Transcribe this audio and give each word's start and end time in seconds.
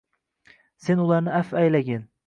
Sen 0.85 1.05
ularni 1.05 1.37
avf 1.43 1.53
aylagin… 1.63 2.11